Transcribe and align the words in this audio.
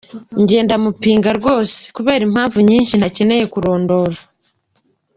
Njye 0.41 0.59
ndamupinga 0.65 1.29
rwose 1.39 1.75
kubera 1.95 2.21
impamvu 2.29 2.57
nyinshi 2.69 2.93
ntakeneye 2.99 3.43
kurondora. 3.53 4.17